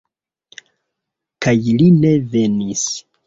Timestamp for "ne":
1.99-2.15